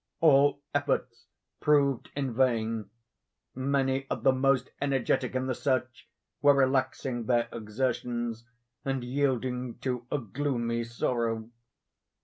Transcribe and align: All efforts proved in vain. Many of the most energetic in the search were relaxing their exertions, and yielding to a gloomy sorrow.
All 0.19 0.59
efforts 0.73 1.27
proved 1.59 2.09
in 2.15 2.33
vain. 2.33 2.89
Many 3.53 4.07
of 4.09 4.23
the 4.23 4.31
most 4.31 4.71
energetic 4.81 5.35
in 5.35 5.45
the 5.45 5.53
search 5.53 6.09
were 6.41 6.55
relaxing 6.55 7.25
their 7.27 7.47
exertions, 7.51 8.45
and 8.83 9.03
yielding 9.03 9.77
to 9.81 10.07
a 10.11 10.17
gloomy 10.17 10.85
sorrow. 10.85 11.51